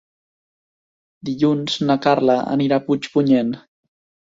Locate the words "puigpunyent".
2.91-3.57